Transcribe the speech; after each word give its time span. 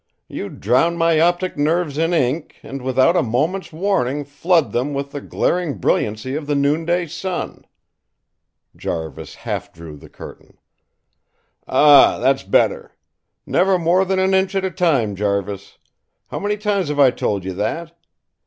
You 0.27 0.49
drown 0.49 0.97
my 0.97 1.19
optic 1.19 1.57
nerves 1.57 1.99
in 1.99 2.11
ink 2.11 2.55
and, 2.63 2.81
without 2.81 3.15
a 3.15 3.21
moment's 3.21 3.71
warning, 3.71 4.25
flood 4.25 4.71
them 4.71 4.95
with 4.95 5.11
the 5.11 5.21
glaring 5.21 5.77
brilliancy 5.77 6.33
of 6.33 6.47
the 6.47 6.55
noonday 6.55 7.05
sun!" 7.05 7.65
Jarvis 8.75 9.35
half 9.35 9.71
drew 9.71 9.97
the 9.97 10.09
curtain. 10.09 10.57
"Ah, 11.67 12.17
that's 12.17 12.41
better. 12.41 12.95
Never 13.45 13.77
more 13.77 14.03
than 14.03 14.17
an 14.17 14.33
inch 14.33 14.55
at 14.55 14.65
a 14.65 14.71
time, 14.71 15.15
Jarvis. 15.15 15.77
How 16.29 16.39
many 16.39 16.57
times 16.57 16.87
have 16.89 16.99
I 16.99 17.11
told 17.11 17.45
you 17.45 17.53
that? 17.53 17.95